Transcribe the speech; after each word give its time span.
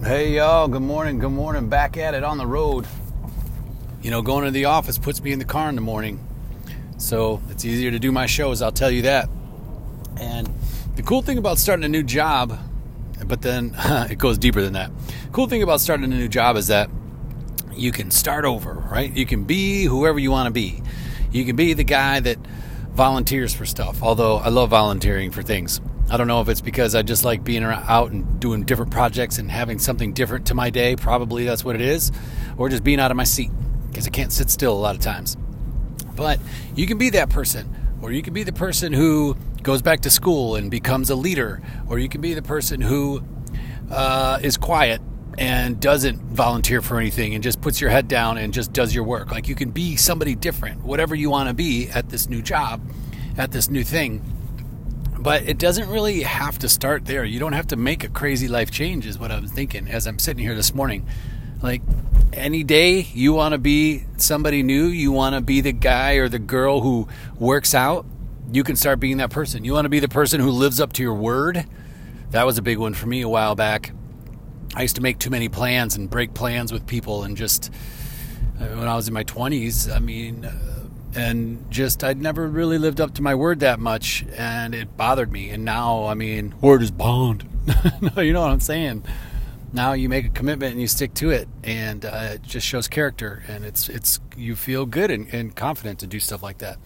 Hey 0.00 0.36
y'all, 0.36 0.68
good 0.68 0.80
morning, 0.80 1.18
good 1.18 1.32
morning. 1.32 1.68
Back 1.68 1.96
at 1.96 2.14
it 2.14 2.22
on 2.22 2.38
the 2.38 2.46
road. 2.46 2.86
You 4.00 4.12
know, 4.12 4.22
going 4.22 4.44
to 4.44 4.52
the 4.52 4.66
office 4.66 4.96
puts 4.96 5.20
me 5.20 5.32
in 5.32 5.40
the 5.40 5.44
car 5.44 5.68
in 5.68 5.74
the 5.74 5.80
morning. 5.80 6.24
So 6.98 7.42
it's 7.50 7.64
easier 7.64 7.90
to 7.90 7.98
do 7.98 8.12
my 8.12 8.26
shows, 8.26 8.62
I'll 8.62 8.70
tell 8.70 8.92
you 8.92 9.02
that. 9.02 9.28
And 10.20 10.48
the 10.94 11.02
cool 11.02 11.20
thing 11.20 11.36
about 11.36 11.58
starting 11.58 11.84
a 11.84 11.88
new 11.88 12.04
job, 12.04 12.56
but 13.26 13.42
then 13.42 13.74
it 13.78 14.18
goes 14.18 14.38
deeper 14.38 14.62
than 14.62 14.74
that. 14.74 14.92
Cool 15.32 15.48
thing 15.48 15.64
about 15.64 15.80
starting 15.80 16.04
a 16.04 16.16
new 16.16 16.28
job 16.28 16.56
is 16.56 16.68
that 16.68 16.88
you 17.74 17.90
can 17.90 18.12
start 18.12 18.44
over, 18.44 18.74
right? 18.74 19.12
You 19.12 19.26
can 19.26 19.44
be 19.44 19.82
whoever 19.82 20.20
you 20.20 20.30
want 20.30 20.46
to 20.46 20.52
be. 20.52 20.80
You 21.32 21.44
can 21.44 21.56
be 21.56 21.72
the 21.72 21.84
guy 21.84 22.20
that 22.20 22.38
volunteers 22.92 23.52
for 23.52 23.66
stuff, 23.66 24.00
although 24.00 24.36
I 24.36 24.48
love 24.48 24.70
volunteering 24.70 25.32
for 25.32 25.42
things. 25.42 25.80
I 26.10 26.16
don't 26.16 26.26
know 26.26 26.40
if 26.40 26.48
it's 26.48 26.62
because 26.62 26.94
I 26.94 27.02
just 27.02 27.22
like 27.22 27.44
being 27.44 27.62
out 27.62 28.12
and 28.12 28.40
doing 28.40 28.64
different 28.64 28.90
projects 28.90 29.36
and 29.38 29.50
having 29.50 29.78
something 29.78 30.14
different 30.14 30.46
to 30.46 30.54
my 30.54 30.70
day. 30.70 30.96
Probably 30.96 31.44
that's 31.44 31.64
what 31.64 31.74
it 31.74 31.82
is. 31.82 32.12
Or 32.56 32.70
just 32.70 32.82
being 32.82 32.98
out 32.98 33.10
of 33.10 33.16
my 33.16 33.24
seat 33.24 33.50
because 33.88 34.06
I 34.06 34.10
can't 34.10 34.32
sit 34.32 34.48
still 34.48 34.72
a 34.72 34.80
lot 34.80 34.94
of 34.94 35.02
times. 35.02 35.36
But 36.16 36.40
you 36.74 36.86
can 36.86 36.96
be 36.96 37.10
that 37.10 37.28
person, 37.28 37.98
or 38.00 38.10
you 38.10 38.22
can 38.22 38.32
be 38.32 38.42
the 38.42 38.52
person 38.54 38.92
who 38.92 39.36
goes 39.62 39.82
back 39.82 40.00
to 40.00 40.10
school 40.10 40.56
and 40.56 40.70
becomes 40.70 41.10
a 41.10 41.14
leader, 41.14 41.60
or 41.88 41.98
you 41.98 42.08
can 42.08 42.22
be 42.22 42.32
the 42.32 42.42
person 42.42 42.80
who 42.80 43.22
uh, 43.90 44.38
is 44.42 44.56
quiet 44.56 45.02
and 45.36 45.78
doesn't 45.78 46.20
volunteer 46.20 46.80
for 46.80 46.98
anything 46.98 47.34
and 47.34 47.44
just 47.44 47.60
puts 47.60 47.80
your 47.80 47.90
head 47.90 48.08
down 48.08 48.38
and 48.38 48.54
just 48.54 48.72
does 48.72 48.94
your 48.94 49.04
work. 49.04 49.30
Like 49.30 49.46
you 49.46 49.54
can 49.54 49.70
be 49.70 49.94
somebody 49.96 50.34
different, 50.34 50.82
whatever 50.82 51.14
you 51.14 51.28
want 51.28 51.48
to 51.48 51.54
be 51.54 51.88
at 51.90 52.08
this 52.08 52.28
new 52.28 52.40
job, 52.40 52.80
at 53.36 53.52
this 53.52 53.68
new 53.68 53.84
thing 53.84 54.37
but 55.18 55.42
it 55.48 55.58
doesn't 55.58 55.88
really 55.88 56.22
have 56.22 56.58
to 56.60 56.68
start 56.68 57.04
there. 57.04 57.24
You 57.24 57.40
don't 57.40 57.52
have 57.52 57.68
to 57.68 57.76
make 57.76 58.04
a 58.04 58.08
crazy 58.08 58.48
life 58.48 58.70
change, 58.70 59.06
is 59.06 59.18
what 59.18 59.30
I'm 59.30 59.46
thinking 59.46 59.88
as 59.88 60.06
I'm 60.06 60.18
sitting 60.18 60.42
here 60.42 60.54
this 60.54 60.74
morning. 60.74 61.06
Like 61.62 61.82
any 62.32 62.62
day 62.62 63.00
you 63.00 63.32
want 63.32 63.52
to 63.52 63.58
be 63.58 64.04
somebody 64.16 64.62
new, 64.62 64.86
you 64.86 65.10
want 65.10 65.34
to 65.34 65.40
be 65.40 65.60
the 65.60 65.72
guy 65.72 66.14
or 66.14 66.28
the 66.28 66.38
girl 66.38 66.80
who 66.80 67.08
works 67.38 67.74
out, 67.74 68.06
you 68.52 68.64
can 68.64 68.76
start 68.76 69.00
being 69.00 69.16
that 69.18 69.30
person. 69.30 69.64
You 69.64 69.72
want 69.72 69.86
to 69.86 69.90
be 69.90 70.00
the 70.00 70.08
person 70.08 70.40
who 70.40 70.50
lives 70.50 70.80
up 70.80 70.92
to 70.94 71.02
your 71.02 71.14
word. 71.14 71.66
That 72.30 72.46
was 72.46 72.58
a 72.58 72.62
big 72.62 72.78
one 72.78 72.94
for 72.94 73.06
me 73.06 73.22
a 73.22 73.28
while 73.28 73.54
back. 73.54 73.92
I 74.74 74.82
used 74.82 74.96
to 74.96 75.02
make 75.02 75.18
too 75.18 75.30
many 75.30 75.48
plans 75.48 75.96
and 75.96 76.08
break 76.08 76.34
plans 76.34 76.72
with 76.72 76.86
people 76.86 77.24
and 77.24 77.36
just 77.36 77.72
uh, 78.60 78.66
when 78.66 78.88
I 78.88 78.94
was 78.96 79.08
in 79.08 79.14
my 79.14 79.24
20s, 79.24 79.94
I 79.94 79.98
mean, 79.98 80.48
and 81.14 81.70
just 81.70 82.04
I'd 82.04 82.20
never 82.20 82.46
really 82.46 82.78
lived 82.78 83.00
up 83.00 83.14
to 83.14 83.22
my 83.22 83.34
word 83.34 83.60
that 83.60 83.80
much, 83.80 84.24
and 84.36 84.74
it 84.74 84.96
bothered 84.96 85.32
me. 85.32 85.50
And 85.50 85.64
now, 85.64 86.06
I 86.06 86.14
mean, 86.14 86.54
word 86.60 86.82
is 86.82 86.90
bond. 86.90 87.46
no, 88.16 88.22
you 88.22 88.32
know 88.32 88.40
what 88.40 88.50
I'm 88.50 88.60
saying. 88.60 89.04
Now 89.72 89.92
you 89.92 90.08
make 90.08 90.24
a 90.24 90.30
commitment 90.30 90.72
and 90.72 90.80
you 90.80 90.88
stick 90.88 91.14
to 91.14 91.30
it, 91.30 91.48
and 91.62 92.04
uh, 92.04 92.30
it 92.32 92.42
just 92.42 92.66
shows 92.66 92.88
character, 92.88 93.42
and 93.48 93.64
it's 93.64 93.88
it's 93.88 94.20
you 94.36 94.56
feel 94.56 94.86
good 94.86 95.10
and, 95.10 95.32
and 95.32 95.54
confident 95.54 95.98
to 96.00 96.06
do 96.06 96.20
stuff 96.20 96.42
like 96.42 96.58
that. 96.58 96.78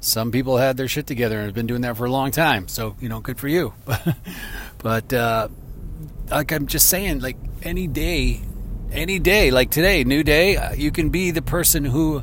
Some 0.00 0.30
people 0.30 0.58
had 0.58 0.76
their 0.76 0.88
shit 0.88 1.06
together 1.06 1.38
and 1.38 1.46
have 1.46 1.54
been 1.54 1.66
doing 1.66 1.80
that 1.80 1.96
for 1.96 2.04
a 2.04 2.10
long 2.10 2.30
time, 2.30 2.68
so 2.68 2.96
you 3.00 3.08
know, 3.08 3.20
good 3.20 3.38
for 3.38 3.48
you. 3.48 3.72
but 4.78 5.12
uh, 5.12 5.48
like 6.30 6.52
I'm 6.52 6.66
just 6.66 6.88
saying, 6.90 7.20
like 7.20 7.36
any 7.62 7.86
day, 7.86 8.42
any 8.92 9.18
day, 9.18 9.50
like 9.50 9.70
today, 9.70 10.04
new 10.04 10.22
day, 10.22 10.56
uh, 10.56 10.74
you 10.74 10.90
can 10.90 11.08
be 11.08 11.30
the 11.30 11.42
person 11.42 11.84
who 11.84 12.22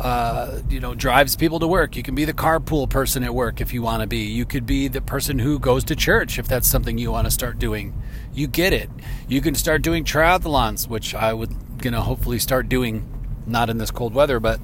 uh, 0.00 0.62
you 0.70 0.80
know, 0.80 0.94
drives 0.94 1.36
people 1.36 1.58
to 1.60 1.66
work. 1.66 1.94
You 1.94 2.02
can 2.02 2.14
be 2.14 2.24
the 2.24 2.32
carpool 2.32 2.88
person 2.88 3.22
at 3.22 3.34
work 3.34 3.60
if 3.60 3.74
you 3.74 3.82
want 3.82 4.00
to 4.00 4.06
be. 4.06 4.24
You 4.24 4.46
could 4.46 4.64
be 4.64 4.88
the 4.88 5.02
person 5.02 5.38
who 5.38 5.58
goes 5.58 5.84
to 5.84 5.96
church 5.96 6.38
if 6.38 6.48
that's 6.48 6.66
something 6.66 6.96
you 6.96 7.12
want 7.12 7.26
to 7.26 7.30
start 7.30 7.58
doing. 7.58 8.00
You 8.32 8.46
get 8.46 8.72
it. 8.72 8.88
You 9.28 9.42
can 9.42 9.54
start 9.54 9.82
doing 9.82 10.04
triathlons, 10.04 10.88
which 10.88 11.14
I 11.14 11.34
would 11.34 11.54
gonna 11.78 12.00
hopefully 12.00 12.38
start 12.38 12.68
doing, 12.68 13.06
not 13.46 13.68
in 13.68 13.76
this 13.76 13.90
cold 13.90 14.14
weather, 14.14 14.40
but 14.40 14.58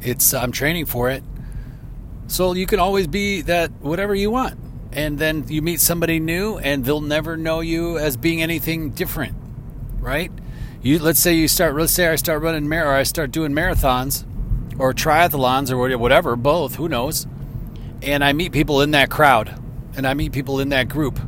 it's 0.00 0.34
I'm 0.34 0.50
training 0.50 0.86
for 0.86 1.10
it. 1.10 1.22
So 2.26 2.52
you 2.54 2.66
can 2.66 2.80
always 2.80 3.06
be 3.06 3.42
that 3.42 3.70
whatever 3.80 4.16
you 4.16 4.32
want. 4.32 4.58
And 4.90 5.18
then 5.18 5.44
you 5.48 5.62
meet 5.62 5.80
somebody 5.80 6.18
new 6.18 6.58
and 6.58 6.84
they'll 6.84 7.00
never 7.00 7.36
know 7.36 7.60
you 7.60 7.98
as 7.98 8.16
being 8.16 8.42
anything 8.42 8.90
different, 8.90 9.36
right? 10.00 10.32
You 10.82 10.98
let's 10.98 11.18
say 11.18 11.34
you 11.34 11.48
start 11.48 11.74
let's 11.74 11.92
say 11.92 12.08
I 12.08 12.16
start 12.16 12.42
running 12.42 12.68
mar- 12.68 12.86
or 12.86 12.94
I 12.94 13.02
start 13.02 13.30
doing 13.30 13.52
marathons 13.52 14.24
or 14.78 14.92
triathlons 14.92 15.70
or 15.70 15.98
whatever, 15.98 16.36
both, 16.36 16.76
who 16.76 16.88
knows? 16.88 17.26
And 18.02 18.22
I 18.22 18.32
meet 18.32 18.52
people 18.52 18.80
in 18.80 18.92
that 18.92 19.10
crowd 19.10 19.60
and 19.96 20.06
I 20.06 20.14
meet 20.14 20.32
people 20.32 20.60
in 20.60 20.68
that 20.68 20.88
group. 20.88 21.18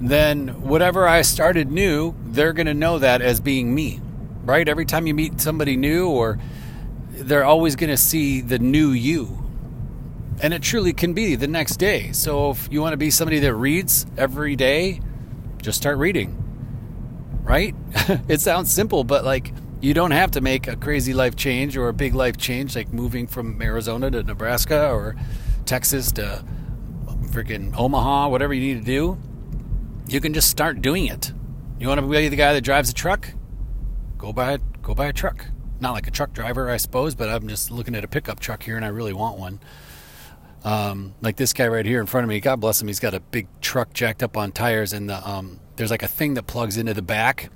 Then 0.00 0.48
whatever 0.62 1.06
I 1.06 1.22
started 1.22 1.70
new, 1.70 2.14
they're 2.24 2.52
going 2.52 2.66
to 2.66 2.74
know 2.74 2.98
that 2.98 3.22
as 3.22 3.40
being 3.40 3.74
me. 3.74 4.00
Right? 4.44 4.68
Every 4.68 4.86
time 4.86 5.06
you 5.06 5.14
meet 5.14 5.40
somebody 5.40 5.76
new 5.76 6.08
or 6.08 6.38
they're 7.10 7.44
always 7.44 7.76
going 7.76 7.90
to 7.90 7.96
see 7.96 8.40
the 8.40 8.58
new 8.58 8.90
you. 8.90 9.38
And 10.40 10.52
it 10.54 10.62
truly 10.62 10.92
can 10.92 11.12
be 11.12 11.36
the 11.36 11.46
next 11.46 11.76
day. 11.76 12.10
So 12.12 12.50
if 12.50 12.68
you 12.72 12.80
want 12.80 12.94
to 12.94 12.96
be 12.96 13.10
somebody 13.10 13.38
that 13.40 13.54
reads 13.54 14.06
every 14.16 14.56
day, 14.56 15.00
just 15.60 15.78
start 15.78 15.98
reading 15.98 16.41
right? 17.42 17.74
it 18.28 18.40
sounds 18.40 18.72
simple, 18.72 19.04
but 19.04 19.24
like 19.24 19.52
you 19.80 19.94
don't 19.94 20.12
have 20.12 20.30
to 20.32 20.40
make 20.40 20.68
a 20.68 20.76
crazy 20.76 21.12
life 21.12 21.34
change 21.36 21.76
or 21.76 21.88
a 21.88 21.92
big 21.92 22.14
life 22.14 22.36
change, 22.36 22.76
like 22.76 22.92
moving 22.92 23.26
from 23.26 23.60
Arizona 23.60 24.10
to 24.10 24.22
Nebraska 24.22 24.90
or 24.90 25.16
Texas 25.64 26.12
to 26.12 26.44
freaking 27.32 27.76
Omaha, 27.76 28.28
whatever 28.28 28.54
you 28.54 28.60
need 28.60 28.80
to 28.80 28.86
do. 28.86 29.18
You 30.06 30.20
can 30.20 30.34
just 30.34 30.48
start 30.50 30.82
doing 30.82 31.06
it. 31.06 31.32
You 31.78 31.88
want 31.88 32.00
to 32.00 32.06
be 32.06 32.28
the 32.28 32.36
guy 32.36 32.52
that 32.52 32.60
drives 32.60 32.90
a 32.90 32.94
truck? 32.94 33.28
Go 34.18 34.32
buy 34.32 34.58
go 34.82 34.94
buy 34.94 35.06
a 35.06 35.12
truck. 35.12 35.46
Not 35.80 35.92
like 35.92 36.06
a 36.06 36.12
truck 36.12 36.32
driver, 36.32 36.70
I 36.70 36.76
suppose, 36.76 37.16
but 37.16 37.28
I'm 37.28 37.48
just 37.48 37.72
looking 37.72 37.96
at 37.96 38.04
a 38.04 38.08
pickup 38.08 38.38
truck 38.38 38.62
here, 38.62 38.76
and 38.76 38.84
I 38.84 38.88
really 38.88 39.12
want 39.12 39.38
one. 39.38 39.58
Um, 40.64 41.14
like 41.20 41.34
this 41.34 41.52
guy 41.52 41.66
right 41.66 41.84
here 41.84 41.98
in 41.98 42.06
front 42.06 42.22
of 42.22 42.28
me. 42.28 42.38
God 42.38 42.60
bless 42.60 42.80
him. 42.80 42.86
He's 42.86 43.00
got 43.00 43.14
a 43.14 43.20
big 43.20 43.48
truck 43.60 43.92
jacked 43.92 44.22
up 44.22 44.36
on 44.36 44.52
tires, 44.52 44.92
and 44.92 45.10
the 45.10 45.28
um, 45.28 45.58
there's 45.76 45.90
like 45.90 46.02
a 46.02 46.08
thing 46.08 46.34
that 46.34 46.46
plugs 46.46 46.76
into 46.76 46.94
the 46.94 47.02
back 47.02 47.50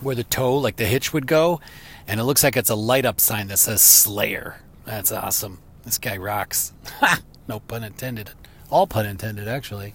where 0.00 0.14
the 0.14 0.24
tow, 0.24 0.56
like 0.56 0.76
the 0.76 0.86
hitch, 0.86 1.12
would 1.12 1.26
go, 1.26 1.60
and 2.06 2.20
it 2.20 2.24
looks 2.24 2.44
like 2.44 2.56
it's 2.56 2.70
a 2.70 2.74
light 2.74 3.04
up 3.04 3.20
sign 3.20 3.48
that 3.48 3.58
says 3.58 3.82
Slayer. 3.82 4.60
That's 4.84 5.12
awesome. 5.12 5.60
This 5.84 5.98
guy 5.98 6.16
rocks. 6.16 6.72
no 7.48 7.60
pun 7.60 7.84
intended. 7.84 8.30
All 8.70 8.86
pun 8.86 9.06
intended, 9.06 9.48
actually. 9.48 9.94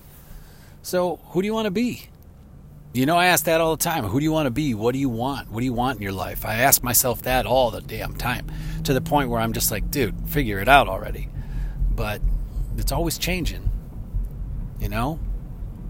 So, 0.82 1.20
who 1.30 1.42
do 1.42 1.46
you 1.46 1.54
want 1.54 1.66
to 1.66 1.72
be? 1.72 2.10
You 2.94 3.08
know, 3.08 3.18
I 3.18 3.28
ask 3.28 3.46
that 3.46 3.62
all 3.62 3.76
the 3.76 3.84
time. 3.84 4.04
Who 4.04 4.20
do 4.20 4.24
you 4.24 4.32
want 4.32 4.46
to 4.46 4.52
be? 4.52 4.76
What 4.76 4.94
do 4.94 5.00
you 5.00 5.10
want? 5.10 5.50
What 5.50 5.62
do 5.62 5.66
you 5.66 5.74
want 5.74 5.98
in 5.98 6.04
your 6.04 6.12
life? 6.12 6.46
I 6.46 6.56
ask 6.56 6.84
myself 6.84 7.24
that 7.24 7.46
all 7.48 7.72
the 7.72 7.82
damn 7.82 8.16
time 8.16 8.52
to 8.84 8.94
the 8.94 9.02
point 9.02 9.30
where 9.30 9.40
I'm 9.40 9.54
just 9.54 9.72
like, 9.72 9.90
dude, 9.90 10.30
figure 10.30 10.60
it 10.60 10.68
out 10.68 10.88
already. 10.88 11.30
But 11.90 12.22
it's 12.78 12.92
always 12.92 13.18
changing, 13.18 13.68
you 14.80 14.90
know? 14.90 15.20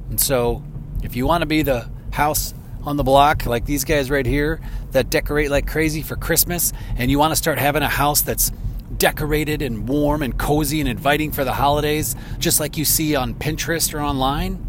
And 0.10 0.20
so 0.20 0.64
if 1.04 1.16
you 1.16 1.28
want 1.28 1.42
to 1.42 1.46
be 1.46 1.62
the 1.62 1.88
house 2.12 2.54
on 2.84 2.98
the 2.98 3.04
block 3.04 3.46
like 3.46 3.66
these 3.66 3.84
guys 3.84 4.10
right 4.10 4.26
here 4.26 4.60
that 4.92 5.10
decorate 5.10 5.50
like 5.50 5.68
crazy 5.68 6.02
for 6.02 6.16
Christmas 6.16 6.74
and 6.98 7.10
you 7.12 7.20
want 7.20 7.32
to 7.32 7.36
start 7.36 7.58
having 7.58 7.84
a 7.84 7.90
house 7.90 8.22
that's 8.22 8.52
decorated 8.98 9.62
and 9.62 9.88
warm 9.88 10.22
and 10.22 10.38
cozy 10.38 10.80
and 10.80 10.90
inviting 10.90 11.32
for 11.32 11.44
the 11.44 11.54
holidays 11.54 12.16
just 12.40 12.60
like 12.60 12.78
you 12.78 12.86
see 12.86 13.16
on 13.16 13.34
Pinterest 13.34 13.94
or 13.94 14.02
online 14.02 14.68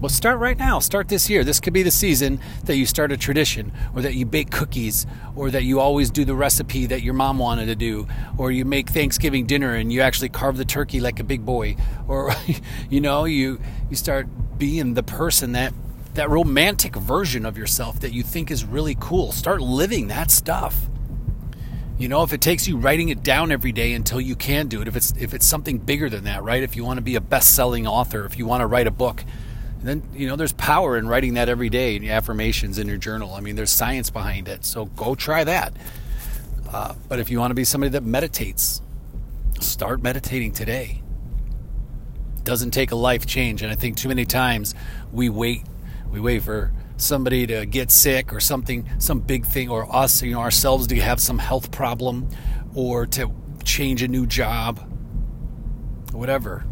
well 0.00 0.08
start 0.08 0.38
right 0.38 0.58
now. 0.58 0.78
Start 0.78 1.08
this 1.08 1.28
year. 1.28 1.44
This 1.44 1.60
could 1.60 1.74
be 1.74 1.82
the 1.82 1.90
season 1.90 2.40
that 2.64 2.76
you 2.76 2.86
start 2.86 3.12
a 3.12 3.18
tradition 3.18 3.70
or 3.94 4.00
that 4.00 4.14
you 4.14 4.24
bake 4.24 4.50
cookies 4.50 5.06
or 5.36 5.50
that 5.50 5.64
you 5.64 5.78
always 5.78 6.10
do 6.10 6.24
the 6.24 6.34
recipe 6.34 6.86
that 6.86 7.02
your 7.02 7.12
mom 7.12 7.38
wanted 7.38 7.66
to 7.66 7.76
do 7.76 8.08
or 8.38 8.50
you 8.50 8.64
make 8.64 8.88
Thanksgiving 8.88 9.44
dinner 9.44 9.74
and 9.74 9.92
you 9.92 10.00
actually 10.00 10.30
carve 10.30 10.56
the 10.56 10.64
turkey 10.64 11.00
like 11.00 11.20
a 11.20 11.24
big 11.24 11.44
boy 11.44 11.76
or 12.08 12.32
you 12.88 13.02
know 13.02 13.26
you 13.26 13.60
you 13.90 13.96
start 13.96 14.26
being 14.60 14.94
the 14.94 15.02
person 15.02 15.52
that 15.52 15.72
that 16.14 16.28
romantic 16.28 16.94
version 16.94 17.46
of 17.46 17.56
yourself 17.56 18.00
that 18.00 18.12
you 18.12 18.22
think 18.22 18.50
is 18.50 18.64
really 18.64 18.96
cool. 19.00 19.32
Start 19.32 19.60
living 19.60 20.08
that 20.08 20.30
stuff. 20.30 20.88
You 21.98 22.08
know, 22.08 22.22
if 22.22 22.32
it 22.32 22.40
takes 22.40 22.68
you 22.68 22.76
writing 22.76 23.08
it 23.08 23.22
down 23.22 23.52
every 23.52 23.72
day 23.72 23.92
until 23.92 24.20
you 24.20 24.36
can 24.36 24.68
do 24.68 24.82
it, 24.82 24.88
if 24.88 24.96
it's 24.96 25.12
if 25.18 25.34
it's 25.34 25.46
something 25.46 25.78
bigger 25.78 26.08
than 26.08 26.24
that, 26.24 26.42
right? 26.42 26.62
If 26.62 26.76
you 26.76 26.84
want 26.84 26.98
to 26.98 27.02
be 27.02 27.16
a 27.16 27.20
best-selling 27.20 27.86
author, 27.86 28.24
if 28.24 28.38
you 28.38 28.46
want 28.46 28.60
to 28.60 28.66
write 28.66 28.86
a 28.86 28.90
book, 28.90 29.24
then 29.82 30.02
you 30.12 30.28
know 30.28 30.36
there's 30.36 30.52
power 30.52 30.96
in 30.96 31.08
writing 31.08 31.34
that 31.34 31.48
every 31.48 31.70
day 31.70 31.96
in 31.96 32.02
your 32.02 32.14
affirmations 32.14 32.78
in 32.78 32.86
your 32.86 32.98
journal. 32.98 33.34
I 33.34 33.40
mean, 33.40 33.56
there's 33.56 33.70
science 33.70 34.10
behind 34.10 34.46
it. 34.46 34.64
So 34.64 34.86
go 34.86 35.14
try 35.14 35.44
that. 35.44 35.74
Uh, 36.70 36.94
but 37.08 37.18
if 37.18 37.30
you 37.30 37.38
want 37.38 37.50
to 37.50 37.54
be 37.54 37.64
somebody 37.64 37.90
that 37.90 38.04
meditates, 38.04 38.80
start 39.60 40.02
meditating 40.02 40.52
today 40.52 41.02
doesn't 42.50 42.72
take 42.72 42.90
a 42.90 42.96
life 42.96 43.26
change. 43.26 43.62
And 43.62 43.70
I 43.70 43.76
think 43.76 43.96
too 43.96 44.08
many 44.08 44.24
times 44.24 44.74
we 45.12 45.28
wait, 45.28 45.62
we 46.10 46.18
wait 46.18 46.42
for 46.42 46.72
somebody 46.96 47.46
to 47.46 47.64
get 47.64 47.92
sick 47.92 48.32
or 48.32 48.40
something, 48.40 48.90
some 48.98 49.20
big 49.20 49.46
thing, 49.46 49.68
or 49.70 49.86
us, 49.94 50.20
you 50.20 50.32
know, 50.32 50.40
ourselves 50.40 50.88
to 50.88 50.96
have 50.96 51.20
some 51.20 51.38
health 51.38 51.70
problem 51.70 52.28
or 52.74 53.06
to 53.06 53.30
change 53.62 54.02
a 54.02 54.08
new 54.08 54.26
job, 54.26 54.80
whatever. 56.12 56.64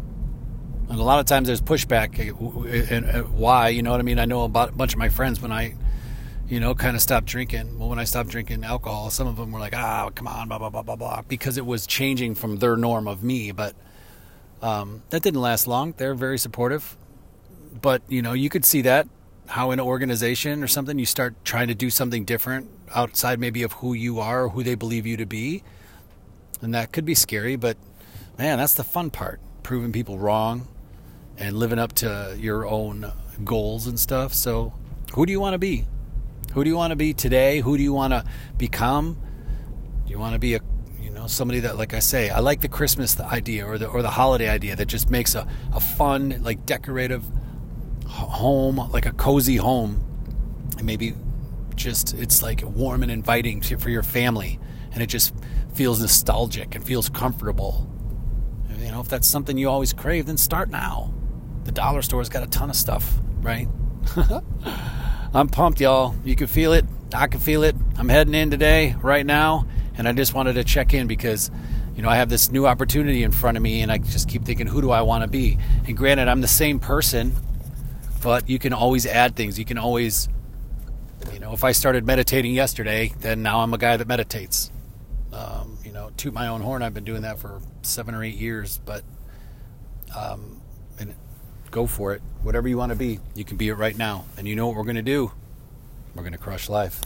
And 0.89 0.99
a 0.99 1.03
lot 1.03 1.21
of 1.21 1.25
times 1.27 1.47
there's 1.47 1.61
pushback. 1.61 2.19
uh, 2.19 2.93
And 2.93 3.05
uh, 3.05 3.23
why? 3.23 3.69
You 3.69 3.81
know 3.81 3.91
what 3.91 4.01
I 4.01 4.03
mean? 4.03 4.19
I 4.19 4.25
know 4.25 4.43
about 4.43 4.69
a 4.69 4.71
bunch 4.73 4.91
of 4.91 4.99
my 4.99 5.07
friends 5.07 5.41
when 5.41 5.53
I, 5.53 5.75
you 6.49 6.59
know, 6.59 6.75
kind 6.75 6.97
of 6.97 7.01
stopped 7.01 7.27
drinking. 7.27 7.79
Well, 7.79 7.87
when 7.87 7.99
I 7.99 8.03
stopped 8.03 8.29
drinking 8.29 8.65
alcohol, 8.65 9.11
some 9.11 9.27
of 9.27 9.37
them 9.37 9.53
were 9.53 9.61
like, 9.61 9.75
ah, 9.75 10.09
come 10.13 10.27
on, 10.27 10.49
blah, 10.49 10.57
blah, 10.57 10.69
blah, 10.69 10.81
blah, 10.81 10.97
blah, 10.97 11.21
because 11.29 11.57
it 11.57 11.65
was 11.65 11.87
changing 11.87 12.35
from 12.35 12.57
their 12.57 12.75
norm 12.75 13.07
of 13.07 13.23
me. 13.23 13.53
But 13.53 13.75
um, 14.61 15.03
that 15.09 15.23
didn't 15.23 15.41
last 15.41 15.67
long. 15.67 15.93
They're 15.97 16.15
very 16.15 16.37
supportive. 16.37 16.97
But, 17.81 18.01
you 18.07 18.21
know, 18.21 18.33
you 18.33 18.49
could 18.49 18.65
see 18.65 18.81
that 18.81 19.07
how 19.49 19.71
an 19.71 19.79
organization 19.79 20.63
or 20.63 20.67
something 20.67 20.99
you 20.99 21.05
start 21.05 21.33
trying 21.43 21.67
to 21.67 21.73
do 21.73 21.89
something 21.89 22.23
different 22.23 22.69
outside 22.93 23.39
maybe 23.39 23.63
of 23.63 23.73
who 23.73 23.93
you 23.93 24.19
are 24.19 24.43
or 24.43 24.49
who 24.49 24.63
they 24.63 24.75
believe 24.75 25.07
you 25.07 25.17
to 25.17 25.25
be. 25.25 25.63
And 26.61 26.73
that 26.75 26.91
could 26.91 27.05
be 27.05 27.15
scary, 27.15 27.55
but 27.55 27.75
man, 28.37 28.59
that's 28.59 28.75
the 28.75 28.83
fun 28.83 29.09
part 29.09 29.39
proving 29.63 29.91
people 29.91 30.19
wrong 30.19 30.67
and 31.37 31.55
living 31.55 31.79
up 31.79 31.93
to 31.93 32.35
your 32.37 32.67
own 32.67 33.11
goals 33.43 33.87
and 33.87 33.99
stuff. 33.99 34.33
So, 34.33 34.73
who 35.13 35.25
do 35.25 35.31
you 35.31 35.39
want 35.39 35.53
to 35.53 35.59
be? 35.59 35.85
Who 36.53 36.63
do 36.63 36.69
you 36.69 36.75
want 36.75 36.91
to 36.91 36.95
be 36.95 37.13
today? 37.13 37.61
Who 37.61 37.77
do 37.77 37.83
you 37.83 37.93
want 37.93 38.13
to 38.13 38.25
become? 38.57 39.17
Do 40.05 40.11
you 40.11 40.19
want 40.19 40.33
to 40.33 40.39
be 40.39 40.55
a 40.55 40.59
know 41.19 41.27
somebody 41.27 41.59
that 41.61 41.77
like 41.77 41.93
I 41.93 41.99
say, 41.99 42.29
I 42.29 42.39
like 42.39 42.61
the 42.61 42.69
Christmas 42.69 43.19
idea 43.19 43.65
or 43.65 43.77
the 43.77 43.87
or 43.87 44.01
the 44.01 44.09
holiday 44.09 44.49
idea 44.49 44.75
that 44.75 44.85
just 44.87 45.09
makes 45.09 45.35
a, 45.35 45.47
a 45.73 45.79
fun 45.79 46.41
like 46.41 46.65
decorative 46.65 47.23
home, 48.07 48.77
like 48.91 49.05
a 49.05 49.11
cozy 49.11 49.57
home. 49.57 50.05
And 50.77 50.85
maybe 50.85 51.13
just 51.75 52.13
it's 52.13 52.41
like 52.41 52.63
warm 52.63 53.03
and 53.03 53.11
inviting 53.11 53.61
to, 53.61 53.77
for 53.77 53.89
your 53.89 54.03
family 54.03 54.59
and 54.91 55.03
it 55.03 55.07
just 55.07 55.33
feels 55.73 56.01
nostalgic 56.01 56.75
and 56.75 56.83
feels 56.83 57.09
comfortable. 57.09 57.85
You 58.77 58.91
know, 58.91 59.01
if 59.01 59.09
that's 59.09 59.27
something 59.27 59.57
you 59.57 59.69
always 59.69 59.93
crave, 59.93 60.25
then 60.25 60.37
start 60.37 60.69
now. 60.69 61.13
The 61.65 61.71
dollar 61.71 62.01
store's 62.01 62.29
got 62.29 62.43
a 62.43 62.47
ton 62.47 62.69
of 62.69 62.75
stuff, 62.75 63.19
right? 63.41 63.67
I'm 65.33 65.49
pumped, 65.49 65.81
y'all. 65.81 66.15
You 66.23 66.35
can 66.35 66.47
feel 66.47 66.73
it. 66.73 66.85
I 67.13 67.27
can 67.27 67.39
feel 67.39 67.63
it. 67.63 67.75
I'm 67.97 68.09
heading 68.09 68.33
in 68.33 68.49
today, 68.49 68.95
right 69.01 69.25
now, 69.25 69.67
and 69.99 70.07
I 70.07 70.13
just 70.13 70.33
wanted 70.33 70.53
to 70.53 70.63
check 70.63 70.93
in 70.93 71.07
because, 71.07 71.51
you 71.93 72.01
know, 72.01 72.07
I 72.07 72.15
have 72.15 72.29
this 72.29 72.49
new 72.51 72.65
opportunity 72.65 73.21
in 73.21 73.31
front 73.33 73.57
of 73.57 73.61
me, 73.61 73.81
and 73.81 73.91
I 73.91 73.97
just 73.97 74.29
keep 74.29 74.45
thinking, 74.45 74.65
who 74.65 74.81
do 74.81 74.91
I 74.91 75.01
want 75.01 75.25
to 75.25 75.27
be? 75.27 75.57
And 75.85 75.97
granted, 75.97 76.29
I'm 76.29 76.39
the 76.39 76.47
same 76.47 76.79
person, 76.79 77.35
but 78.23 78.49
you 78.49 78.59
can 78.59 78.71
always 78.71 79.05
add 79.05 79.35
things. 79.35 79.59
You 79.59 79.65
can 79.65 79.77
always, 79.77 80.29
you 81.33 81.39
know, 81.39 81.51
if 81.51 81.65
I 81.65 81.73
started 81.73 82.05
meditating 82.05 82.53
yesterday, 82.53 83.11
then 83.19 83.43
now 83.43 83.59
I'm 83.59 83.73
a 83.73 83.77
guy 83.77 83.97
that 83.97 84.07
meditates. 84.07 84.71
Um, 85.33 85.77
you 85.83 85.91
know, 85.91 86.11
toot 86.15 86.33
my 86.33 86.47
own 86.47 86.61
horn. 86.61 86.81
I've 86.81 86.93
been 86.93 87.03
doing 87.03 87.23
that 87.23 87.37
for 87.37 87.59
seven 87.81 88.15
or 88.15 88.23
eight 88.23 88.37
years, 88.37 88.79
but 88.85 89.03
um, 90.15 90.61
and 90.97 91.13
go 91.71 91.85
for 91.87 92.13
it. 92.13 92.21
Whatever 92.41 92.69
you 92.69 92.77
want 92.77 92.93
to 92.93 92.97
be, 92.97 93.19
you 93.35 93.43
can 93.43 93.57
be 93.57 93.67
it 93.67 93.73
right 93.73 93.97
now. 93.97 94.23
And 94.37 94.47
you 94.47 94.55
know 94.55 94.65
what 94.67 94.77
we're 94.77 94.83
going 94.83 94.95
to 94.95 95.01
do? 95.01 95.33
We're 96.15 96.23
going 96.23 96.31
to 96.31 96.39
crush 96.39 96.69
life. 96.69 97.01